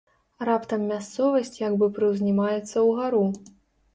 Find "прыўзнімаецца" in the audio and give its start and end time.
1.97-2.77